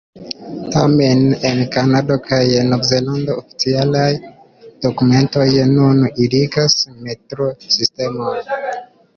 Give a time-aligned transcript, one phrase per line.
[0.75, 1.19] Tamen
[1.49, 2.39] en Kanado kaj
[2.71, 4.07] Novzelando, oficialaj
[4.87, 8.43] dokumentoj nun utiligas metro-sistemon.